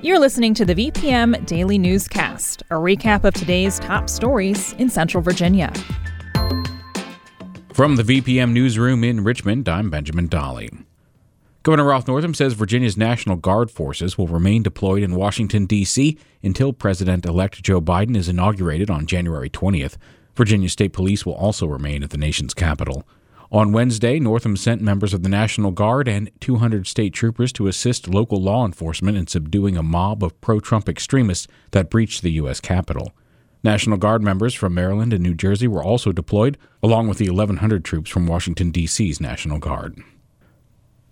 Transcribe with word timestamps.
You're 0.00 0.20
listening 0.20 0.54
to 0.54 0.64
the 0.64 0.76
VPM 0.76 1.44
Daily 1.44 1.76
Newscast, 1.76 2.62
a 2.70 2.74
recap 2.74 3.24
of 3.24 3.34
today's 3.34 3.80
top 3.80 4.08
stories 4.08 4.72
in 4.74 4.88
Central 4.88 5.24
Virginia. 5.24 5.72
From 7.72 7.96
the 7.96 8.04
VPM 8.04 8.52
Newsroom 8.52 9.02
in 9.02 9.24
Richmond, 9.24 9.68
I'm 9.68 9.90
Benjamin 9.90 10.28
Dolly. 10.28 10.70
Governor 11.64 11.82
Ralph 11.82 12.06
Northam 12.06 12.32
says 12.32 12.52
Virginia's 12.52 12.96
National 12.96 13.34
Guard 13.34 13.72
forces 13.72 14.16
will 14.16 14.28
remain 14.28 14.62
deployed 14.62 15.02
in 15.02 15.16
Washington, 15.16 15.66
D.C. 15.66 16.16
until 16.44 16.72
President 16.72 17.26
elect 17.26 17.60
Joe 17.64 17.80
Biden 17.80 18.16
is 18.16 18.28
inaugurated 18.28 18.90
on 18.90 19.04
January 19.04 19.50
20th. 19.50 19.96
Virginia 20.36 20.68
State 20.68 20.92
Police 20.92 21.26
will 21.26 21.34
also 21.34 21.66
remain 21.66 22.04
at 22.04 22.10
the 22.10 22.18
nation's 22.18 22.54
capital. 22.54 23.04
On 23.50 23.72
Wednesday, 23.72 24.20
Northam 24.20 24.58
sent 24.58 24.82
members 24.82 25.14
of 25.14 25.22
the 25.22 25.28
National 25.30 25.70
Guard 25.70 26.06
and 26.06 26.30
200 26.40 26.86
state 26.86 27.14
troopers 27.14 27.50
to 27.54 27.66
assist 27.66 28.06
local 28.06 28.42
law 28.42 28.66
enforcement 28.66 29.16
in 29.16 29.26
subduing 29.26 29.74
a 29.74 29.82
mob 29.82 30.22
of 30.22 30.38
pro 30.42 30.60
Trump 30.60 30.86
extremists 30.86 31.48
that 31.70 31.88
breached 31.88 32.20
the 32.20 32.32
U.S. 32.32 32.60
Capitol. 32.60 33.12
National 33.64 33.96
Guard 33.96 34.22
members 34.22 34.52
from 34.52 34.74
Maryland 34.74 35.14
and 35.14 35.22
New 35.22 35.34
Jersey 35.34 35.66
were 35.66 35.82
also 35.82 36.12
deployed, 36.12 36.58
along 36.82 37.08
with 37.08 37.16
the 37.16 37.30
1,100 37.30 37.86
troops 37.86 38.10
from 38.10 38.26
Washington, 38.26 38.70
D.C.'s 38.70 39.18
National 39.18 39.58
Guard. 39.58 39.98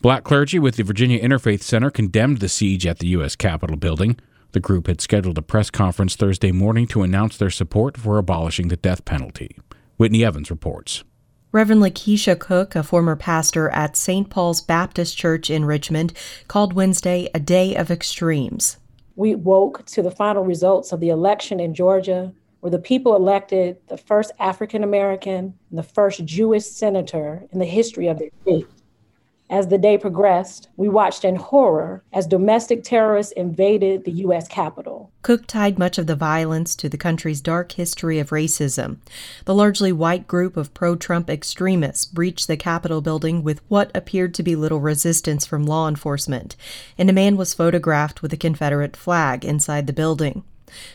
Black 0.00 0.24
clergy 0.24 0.58
with 0.58 0.76
the 0.76 0.84
Virginia 0.84 1.22
Interfaith 1.22 1.62
Center 1.62 1.90
condemned 1.90 2.38
the 2.38 2.48
siege 2.48 2.86
at 2.86 2.98
the 2.98 3.08
U.S. 3.08 3.36
Capitol 3.36 3.76
building. 3.76 4.18
The 4.52 4.60
group 4.60 4.86
had 4.86 5.02
scheduled 5.02 5.36
a 5.36 5.42
press 5.42 5.68
conference 5.68 6.16
Thursday 6.16 6.50
morning 6.50 6.86
to 6.88 7.02
announce 7.02 7.36
their 7.36 7.50
support 7.50 7.98
for 7.98 8.16
abolishing 8.16 8.68
the 8.68 8.76
death 8.76 9.04
penalty. 9.04 9.56
Whitney 9.98 10.24
Evans 10.24 10.50
reports. 10.50 11.04
Reverend 11.52 11.82
Lakeisha 11.82 12.38
Cook, 12.38 12.74
a 12.74 12.82
former 12.82 13.14
pastor 13.14 13.68
at 13.68 13.94
St. 13.94 14.30
Paul's 14.30 14.62
Baptist 14.62 15.18
Church 15.18 15.50
in 15.50 15.66
Richmond, 15.66 16.14
called 16.48 16.72
Wednesday 16.72 17.28
a 17.34 17.40
day 17.40 17.76
of 17.76 17.90
extremes. 17.90 18.78
We 19.16 19.34
woke 19.34 19.84
to 19.88 20.00
the 20.00 20.10
final 20.10 20.44
results 20.44 20.92
of 20.92 21.00
the 21.00 21.10
election 21.10 21.60
in 21.60 21.74
Georgia, 21.74 22.32
where 22.60 22.70
the 22.70 22.78
people 22.78 23.14
elected 23.14 23.76
the 23.88 23.98
first 23.98 24.32
African 24.38 24.82
American 24.82 25.52
and 25.68 25.78
the 25.78 25.82
first 25.82 26.24
Jewish 26.24 26.64
senator 26.64 27.46
in 27.52 27.58
the 27.58 27.66
history 27.66 28.06
of 28.06 28.18
their 28.18 28.30
state. 28.40 28.66
As 29.52 29.66
the 29.68 29.76
day 29.76 29.98
progressed, 29.98 30.70
we 30.78 30.88
watched 30.88 31.26
in 31.26 31.36
horror 31.36 32.02
as 32.10 32.26
domestic 32.26 32.82
terrorists 32.82 33.34
invaded 33.34 34.06
the 34.06 34.22
U.S. 34.22 34.48
Capitol. 34.48 35.12
Cook 35.20 35.46
tied 35.46 35.78
much 35.78 35.98
of 35.98 36.06
the 36.06 36.16
violence 36.16 36.74
to 36.76 36.88
the 36.88 36.96
country's 36.96 37.42
dark 37.42 37.72
history 37.72 38.18
of 38.18 38.30
racism. 38.30 38.96
The 39.44 39.54
largely 39.54 39.92
white 39.92 40.26
group 40.26 40.56
of 40.56 40.72
pro 40.72 40.96
Trump 40.96 41.28
extremists 41.28 42.06
breached 42.06 42.46
the 42.46 42.56
Capitol 42.56 43.02
building 43.02 43.42
with 43.42 43.60
what 43.68 43.90
appeared 43.94 44.32
to 44.36 44.42
be 44.42 44.56
little 44.56 44.80
resistance 44.80 45.44
from 45.44 45.66
law 45.66 45.86
enforcement, 45.86 46.56
and 46.96 47.10
a 47.10 47.12
man 47.12 47.36
was 47.36 47.52
photographed 47.52 48.22
with 48.22 48.32
a 48.32 48.38
Confederate 48.38 48.96
flag 48.96 49.44
inside 49.44 49.86
the 49.86 49.92
building. 49.92 50.44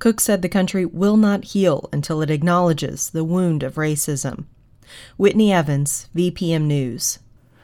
Cook 0.00 0.18
said 0.18 0.42
the 0.42 0.48
country 0.48 0.84
will 0.84 1.16
not 1.16 1.44
heal 1.44 1.88
until 1.92 2.20
it 2.20 2.32
acknowledges 2.32 3.10
the 3.10 3.22
wound 3.22 3.62
of 3.62 3.76
racism. 3.76 4.46
Whitney 5.16 5.52
Evans, 5.52 6.08
VPM 6.16 6.64
News. 6.64 7.20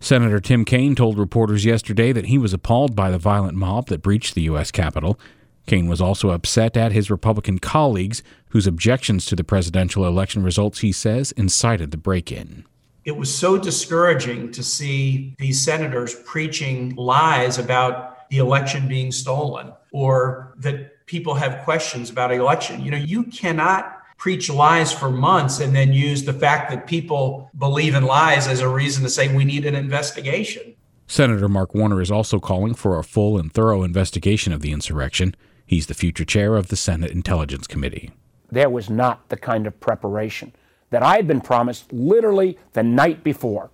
Senator 0.00 0.38
Tim 0.38 0.64
Kaine 0.64 0.94
told 0.94 1.18
reporters 1.18 1.64
yesterday 1.64 2.12
that 2.12 2.26
he 2.26 2.38
was 2.38 2.52
appalled 2.52 2.94
by 2.94 3.10
the 3.10 3.18
violent 3.18 3.56
mob 3.56 3.88
that 3.88 4.02
breached 4.02 4.34
the 4.34 4.42
U.S. 4.42 4.70
Capitol. 4.70 5.18
Kaine 5.66 5.88
was 5.88 6.00
also 6.00 6.30
upset 6.30 6.76
at 6.76 6.92
his 6.92 7.10
Republican 7.10 7.58
colleagues, 7.58 8.22
whose 8.50 8.66
objections 8.66 9.26
to 9.26 9.36
the 9.36 9.44
presidential 9.44 10.06
election 10.06 10.42
results, 10.42 10.80
he 10.80 10.92
says, 10.92 11.32
incited 11.32 11.90
the 11.90 11.96
break 11.96 12.30
in. 12.30 12.64
It 13.04 13.16
was 13.16 13.34
so 13.34 13.58
discouraging 13.58 14.52
to 14.52 14.62
see 14.62 15.34
these 15.38 15.62
senators 15.64 16.14
preaching 16.24 16.94
lies 16.94 17.58
about 17.58 18.28
the 18.30 18.38
election 18.38 18.86
being 18.86 19.10
stolen 19.10 19.72
or 19.92 20.54
that 20.58 21.06
people 21.06 21.34
have 21.34 21.64
questions 21.64 22.08
about 22.10 22.32
election. 22.32 22.82
You 22.82 22.90
know, 22.90 22.98
you 22.98 23.24
cannot 23.24 23.97
preach 24.18 24.50
lies 24.50 24.92
for 24.92 25.10
months 25.10 25.60
and 25.60 25.74
then 25.74 25.92
use 25.92 26.24
the 26.24 26.32
fact 26.32 26.70
that 26.70 26.86
people 26.86 27.50
believe 27.56 27.94
in 27.94 28.02
lies 28.02 28.48
as 28.48 28.60
a 28.60 28.68
reason 28.68 29.04
to 29.04 29.08
say 29.08 29.34
we 29.34 29.44
need 29.44 29.64
an 29.64 29.76
investigation. 29.76 30.74
Senator 31.06 31.48
Mark 31.48 31.74
Warner 31.74 32.02
is 32.02 32.10
also 32.10 32.40
calling 32.40 32.74
for 32.74 32.98
a 32.98 33.04
full 33.04 33.38
and 33.38 33.50
thorough 33.50 33.82
investigation 33.84 34.52
of 34.52 34.60
the 34.60 34.72
insurrection. 34.72 35.34
He's 35.64 35.86
the 35.86 35.94
future 35.94 36.24
chair 36.24 36.56
of 36.56 36.66
the 36.66 36.76
Senate 36.76 37.12
Intelligence 37.12 37.66
Committee. 37.66 38.10
There 38.50 38.68
was 38.68 38.90
not 38.90 39.28
the 39.28 39.36
kind 39.36 39.66
of 39.66 39.78
preparation 39.78 40.52
that 40.90 41.02
I 41.02 41.16
had 41.16 41.28
been 41.28 41.40
promised 41.40 41.92
literally 41.92 42.58
the 42.72 42.82
night 42.82 43.22
before 43.22 43.70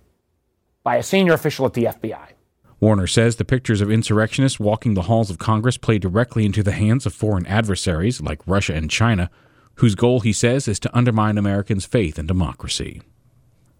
by 0.83 0.97
a 0.97 1.03
senior 1.03 1.33
official 1.33 1.65
at 1.65 1.73
the 1.73 1.85
FBI. 1.85 2.27
Warner 2.79 3.07
says 3.07 3.37
the 3.37 3.45
pictures 3.45 3.81
of 3.81 3.89
insurrectionists 3.89 4.59
walking 4.59 4.93
the 4.93 5.03
halls 5.03 5.31
of 5.31 5.39
Congress 5.39 5.77
play 5.77 5.97
directly 5.97 6.45
into 6.45 6.61
the 6.61 6.73
hands 6.73 7.05
of 7.05 7.13
foreign 7.13 7.47
adversaries 7.47 8.21
like 8.21 8.45
Russia 8.45 8.75
and 8.75 8.91
China 8.91 9.31
whose 9.75 9.95
goal, 9.95 10.21
he 10.21 10.33
says, 10.33 10.67
is 10.67 10.79
to 10.79 10.97
undermine 10.97 11.37
Americans' 11.37 11.85
faith 11.85 12.17
in 12.17 12.27
democracy. 12.27 13.01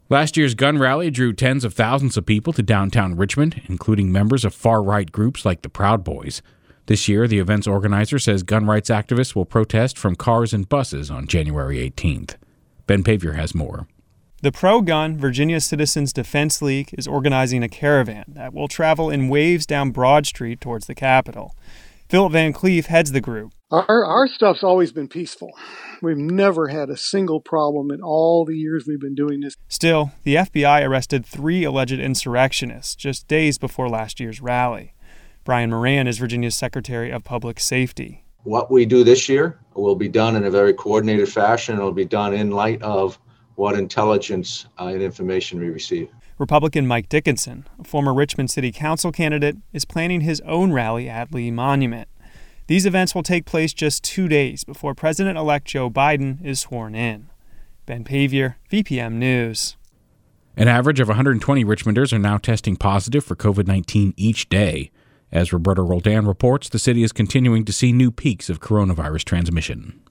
Last 0.09 0.37
year's 0.37 0.53
gun 0.53 0.77
rally 0.77 1.09
drew 1.09 1.33
tens 1.33 1.63
of 1.63 1.73
thousands 1.73 2.15
of 2.15 2.25
people 2.25 2.53
to 2.53 2.61
downtown 2.61 3.15
Richmond, 3.15 3.61
including 3.67 4.11
members 4.11 4.45
of 4.45 4.53
far 4.53 4.83
right 4.83 5.11
groups 5.11 5.45
like 5.45 5.63
the 5.63 5.69
Proud 5.69 6.03
Boys. 6.03 6.41
This 6.85 7.07
year, 7.07 7.27
the 7.27 7.39
event's 7.39 7.65
organizer 7.65 8.19
says 8.19 8.43
gun 8.43 8.67
rights 8.67 8.91
activists 8.91 9.33
will 9.35 9.45
protest 9.45 9.97
from 9.97 10.15
cars 10.15 10.53
and 10.53 10.69
buses 10.69 11.09
on 11.09 11.25
January 11.25 11.77
18th. 11.77 12.35
Ben 12.85 13.03
Paviour 13.03 13.33
has 13.33 13.55
more. 13.55 13.87
The 14.43 14.51
pro 14.51 14.81
gun 14.81 15.17
Virginia 15.17 15.59
Citizens 15.59 16.13
Defense 16.13 16.61
League 16.61 16.93
is 16.95 17.07
organizing 17.07 17.63
a 17.63 17.69
caravan 17.69 18.25
that 18.27 18.53
will 18.53 18.67
travel 18.67 19.09
in 19.09 19.29
waves 19.29 19.65
down 19.65 19.89
Broad 19.89 20.27
Street 20.27 20.61
towards 20.61 20.85
the 20.85 20.93
Capitol. 20.93 21.55
Philip 22.09 22.33
Van 22.33 22.53
Cleave 22.53 22.85
heads 22.85 23.11
the 23.11 23.21
group. 23.21 23.53
Our, 23.75 24.05
our 24.05 24.27
stuff's 24.27 24.63
always 24.63 24.93
been 24.93 25.09
peaceful. 25.09 25.51
We've 26.01 26.17
never 26.17 26.69
had 26.69 26.89
a 26.89 26.95
single 26.95 27.41
problem 27.41 27.91
in 27.91 28.01
all 28.01 28.45
the 28.45 28.55
years 28.55 28.85
we've 28.87 29.01
been 29.01 29.15
doing 29.15 29.41
this. 29.41 29.55
Still, 29.67 30.11
the 30.23 30.35
FBI 30.35 30.87
arrested 30.87 31.25
three 31.25 31.65
alleged 31.65 31.99
insurrectionists 31.99 32.95
just 32.95 33.27
days 33.27 33.57
before 33.57 33.89
last 33.89 34.21
year's 34.21 34.39
rally. 34.39 34.93
Brian 35.43 35.71
Moran 35.71 36.07
is 36.07 36.19
Virginia's 36.19 36.55
Secretary 36.55 37.11
of 37.11 37.25
Public 37.25 37.59
Safety. 37.59 38.23
What 38.43 38.71
we 38.71 38.85
do 38.85 39.03
this 39.03 39.27
year 39.27 39.59
will 39.73 39.95
be 39.95 40.07
done 40.07 40.37
in 40.37 40.45
a 40.45 40.49
very 40.49 40.73
coordinated 40.73 41.27
fashion. 41.27 41.77
It 41.77 41.83
will 41.83 41.91
be 41.91 42.05
done 42.05 42.33
in 42.33 42.51
light 42.51 42.81
of 42.81 43.19
what 43.55 43.77
intelligence 43.77 44.67
uh, 44.79 44.85
and 44.85 45.01
information 45.01 45.59
we 45.59 45.67
receive. 45.67 46.07
Republican 46.37 46.87
Mike 46.87 47.09
Dickinson, 47.09 47.67
a 47.77 47.83
former 47.83 48.13
Richmond 48.13 48.51
City 48.51 48.71
Council 48.71 49.11
candidate, 49.11 49.57
is 49.73 49.83
planning 49.83 50.21
his 50.21 50.39
own 50.41 50.71
rally 50.71 51.09
at 51.09 51.33
Lee 51.33 51.51
Monument. 51.51 52.07
These 52.67 52.87
events 52.87 53.13
will 53.13 53.23
take 53.23 53.45
place 53.45 53.73
just 53.73 54.03
two 54.03 54.27
days 54.27 54.63
before 54.63 54.95
President 54.95 55.37
elect 55.37 55.67
Joe 55.67 55.89
Biden 55.89 56.43
is 56.43 56.59
sworn 56.59 56.95
in. 56.95 57.29
Ben 57.85 58.03
Paviour, 58.03 58.57
VPM 58.71 59.13
News. 59.13 59.77
An 60.57 60.67
average 60.67 60.99
of 60.99 61.07
120 61.07 61.63
Richmonders 61.63 62.11
are 62.11 62.19
now 62.19 62.37
testing 62.37 62.75
positive 62.75 63.23
for 63.23 63.35
COVID 63.35 63.67
19 63.67 64.15
each 64.17 64.49
day. 64.49 64.89
As 65.31 65.53
Roberto 65.53 65.83
Roldan 65.83 66.25
reports, 66.25 66.69
the 66.69 66.79
city 66.79 67.03
is 67.03 67.11
continuing 67.11 67.65
to 67.65 67.73
see 67.73 67.91
new 67.91 68.09
peaks 68.09 68.49
of 68.49 68.61
coronavirus 68.61 69.25
transmission. 69.25 70.01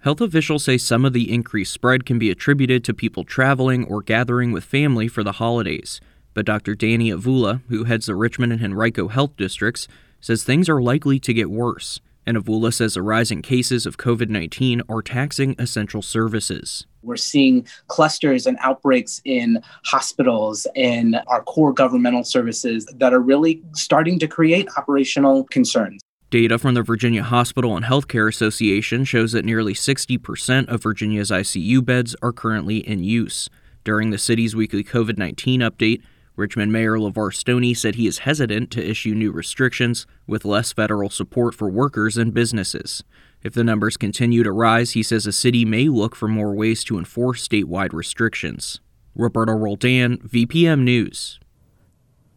Health 0.00 0.20
officials 0.20 0.62
say 0.62 0.78
some 0.78 1.04
of 1.04 1.12
the 1.12 1.32
increased 1.32 1.72
spread 1.72 2.06
can 2.06 2.18
be 2.18 2.30
attributed 2.30 2.84
to 2.84 2.94
people 2.94 3.24
traveling 3.24 3.84
or 3.86 4.02
gathering 4.02 4.52
with 4.52 4.62
family 4.62 5.08
for 5.08 5.24
the 5.24 5.32
holidays. 5.32 6.00
But 6.32 6.46
Dr. 6.46 6.76
Danny 6.76 7.10
Avula, 7.10 7.62
who 7.68 7.84
heads 7.84 8.06
the 8.06 8.14
Richmond 8.14 8.52
and 8.52 8.62
Henrico 8.62 9.08
health 9.08 9.36
districts, 9.36 9.88
says 10.20 10.42
things 10.42 10.68
are 10.68 10.82
likely 10.82 11.18
to 11.20 11.32
get 11.32 11.50
worse, 11.50 12.00
and 12.26 12.36
Avula 12.36 12.74
says 12.74 12.94
the 12.94 13.02
rising 13.02 13.40
cases 13.40 13.86
of 13.86 13.96
COVID 13.96 14.28
19 14.28 14.82
are 14.88 15.02
taxing 15.02 15.54
essential 15.58 16.02
services. 16.02 16.86
We're 17.02 17.16
seeing 17.16 17.66
clusters 17.86 18.46
and 18.46 18.58
outbreaks 18.60 19.22
in 19.24 19.62
hospitals 19.84 20.66
and 20.76 21.20
our 21.26 21.42
core 21.42 21.72
governmental 21.72 22.24
services 22.24 22.84
that 22.96 23.14
are 23.14 23.20
really 23.20 23.62
starting 23.72 24.18
to 24.18 24.28
create 24.28 24.68
operational 24.76 25.44
concerns. 25.44 26.02
Data 26.30 26.58
from 26.58 26.74
the 26.74 26.82
Virginia 26.82 27.22
Hospital 27.22 27.74
and 27.74 27.86
Healthcare 27.86 28.28
Association 28.28 29.04
shows 29.04 29.32
that 29.32 29.46
nearly 29.46 29.72
60% 29.72 30.68
of 30.68 30.82
Virginia's 30.82 31.30
ICU 31.30 31.82
beds 31.82 32.14
are 32.20 32.32
currently 32.32 32.86
in 32.86 33.02
use. 33.02 33.48
During 33.84 34.10
the 34.10 34.18
city's 34.18 34.54
weekly 34.54 34.84
COVID 34.84 35.16
19 35.16 35.62
update, 35.62 36.02
Richmond 36.38 36.72
Mayor 36.72 36.98
LeVar 36.98 37.34
Stoney 37.34 37.74
said 37.74 37.96
he 37.96 38.06
is 38.06 38.18
hesitant 38.18 38.70
to 38.70 38.88
issue 38.88 39.12
new 39.12 39.32
restrictions 39.32 40.06
with 40.28 40.44
less 40.44 40.72
federal 40.72 41.10
support 41.10 41.52
for 41.52 41.68
workers 41.68 42.16
and 42.16 42.32
businesses. 42.32 43.02
If 43.42 43.54
the 43.54 43.64
numbers 43.64 43.96
continue 43.96 44.44
to 44.44 44.52
rise, 44.52 44.92
he 44.92 45.02
says 45.02 45.26
a 45.26 45.32
city 45.32 45.64
may 45.64 45.88
look 45.88 46.14
for 46.14 46.28
more 46.28 46.54
ways 46.54 46.84
to 46.84 46.96
enforce 46.96 47.46
statewide 47.46 47.92
restrictions. 47.92 48.80
Roberto 49.16 49.52
Roldan, 49.52 50.18
VPM 50.18 50.82
News. 50.84 51.40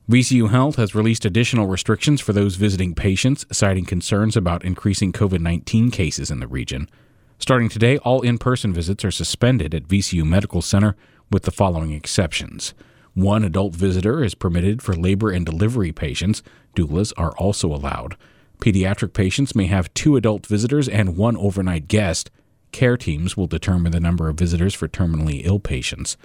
VCU 0.09 0.50
Health 0.50 0.77
has 0.77 0.95
released 0.95 1.24
additional 1.24 1.68
restrictions 1.68 2.19
for 2.21 2.33
those 2.33 2.56
visiting 2.56 2.95
patients, 2.95 3.45
citing 3.51 3.86
concerns 3.86 4.36
about 4.36 4.65
increasing 4.65 5.13
COVID 5.13 5.42
19 5.42 5.92
cases 5.92 6.31
in 6.31 6.39
the 6.39 6.47
region. 6.47 6.89
Starting 7.38 7.69
today, 7.69 8.00
all 8.00 8.21
in 8.21 8.39
person 8.39 8.74
visits 8.74 9.06
are 9.06 9.12
suspended 9.12 9.75
at 9.75 9.88
VCU 9.88 10.25
Medical 10.25 10.63
Center 10.63 10.95
with 11.31 11.44
the 11.44 11.51
following 11.51 11.92
exceptions. 11.92 12.74
One 13.13 13.43
adult 13.43 13.75
visitor 13.75 14.23
is 14.23 14.35
permitted 14.35 14.81
for 14.81 14.93
labor 14.93 15.31
and 15.31 15.45
delivery 15.45 15.91
patients. 15.91 16.41
Doulas 16.75 17.11
are 17.17 17.31
also 17.37 17.73
allowed. 17.73 18.15
Pediatric 18.59 19.13
patients 19.13 19.55
may 19.55 19.65
have 19.65 19.93
two 19.93 20.15
adult 20.15 20.45
visitors 20.45 20.87
and 20.87 21.17
one 21.17 21.35
overnight 21.35 21.87
guest. 21.87 22.31
Care 22.71 22.95
teams 22.95 23.35
will 23.35 23.47
determine 23.47 23.91
the 23.91 23.99
number 23.99 24.29
of 24.29 24.37
visitors 24.37 24.73
for 24.73 24.87
terminally 24.87 25.41
ill 25.43 25.59
patients. 25.59 26.15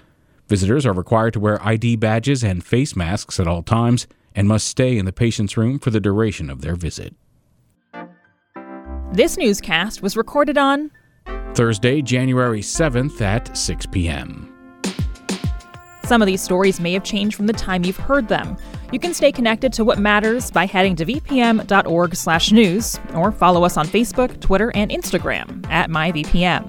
Visitors 0.47 0.85
are 0.85 0.93
required 0.93 1.33
to 1.33 1.39
wear 1.41 1.61
ID 1.65 1.97
badges 1.97 2.43
and 2.43 2.63
face 2.63 2.95
masks 2.95 3.39
at 3.39 3.47
all 3.47 3.63
times 3.63 4.07
and 4.33 4.47
must 4.47 4.67
stay 4.67 4.97
in 4.97 5.05
the 5.05 5.11
patient's 5.11 5.57
room 5.57 5.79
for 5.79 5.89
the 5.89 5.99
duration 5.99 6.49
of 6.49 6.61
their 6.61 6.75
visit. 6.75 7.13
This 9.11 9.37
newscast 9.37 10.01
was 10.01 10.15
recorded 10.15 10.57
on 10.57 10.91
Thursday, 11.53 12.01
January 12.01 12.61
7th 12.61 13.19
at 13.19 13.57
6 13.57 13.87
p.m. 13.87 14.56
Some 16.07 16.21
of 16.21 16.25
these 16.25 16.41
stories 16.41 16.79
may 16.79 16.93
have 16.93 17.03
changed 17.03 17.35
from 17.35 17.47
the 17.47 17.53
time 17.53 17.83
you've 17.83 17.97
heard 17.97 18.29
them. 18.29 18.55
You 18.93 18.99
can 18.99 19.13
stay 19.13 19.29
connected 19.29 19.73
to 19.73 19.83
what 19.83 19.99
matters 19.99 20.49
by 20.49 20.65
heading 20.65 20.95
to 20.95 21.05
vpm.org/news 21.05 22.99
or 23.13 23.31
follow 23.33 23.65
us 23.65 23.75
on 23.75 23.85
Facebook, 23.87 24.39
Twitter, 24.39 24.71
and 24.73 24.89
Instagram 24.89 25.69
at 25.69 25.89
myvpm. 25.89 26.63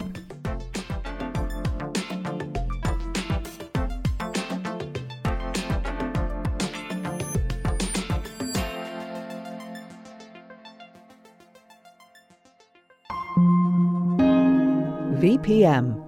VPM 15.21 16.08